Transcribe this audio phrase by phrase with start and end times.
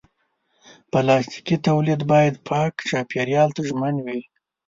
[0.91, 4.21] پلاستيکي تولید باید پاک چاپېریال ته ژمن وي.